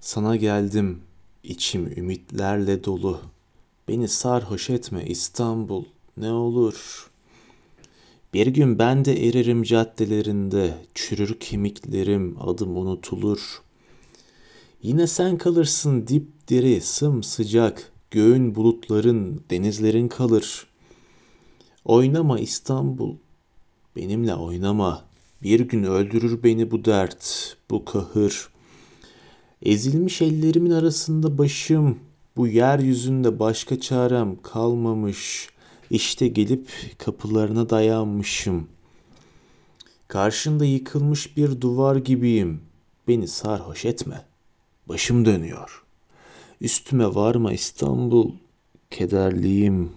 [0.00, 1.00] Sana geldim,
[1.42, 3.20] içim ümitlerle dolu.
[3.88, 5.84] Beni sarhoş etme İstanbul,
[6.16, 7.10] ne olur.
[8.34, 13.62] Bir gün ben de eririm caddelerinde, çürür kemiklerim, adım unutulur.
[14.82, 20.66] Yine sen kalırsın dipdiri, sımsıcak, göğün bulutların, denizlerin kalır.
[21.84, 23.16] Oynama İstanbul,
[23.96, 25.04] benimle oynama.
[25.42, 28.48] Bir gün öldürür beni bu dert, bu kahır.
[29.62, 31.98] Ezilmiş ellerimin arasında başım,
[32.36, 35.48] bu yeryüzünde başka çarem kalmamış.
[35.90, 38.66] İşte gelip kapılarına dayanmışım.
[40.08, 42.60] Karşında yıkılmış bir duvar gibiyim.
[43.08, 44.24] Beni sarhoş etme.
[44.88, 45.84] Başım dönüyor.
[46.60, 48.32] Üstüme varma İstanbul,
[48.90, 49.92] kederliyim,